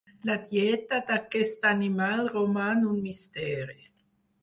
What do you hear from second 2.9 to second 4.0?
un misteri.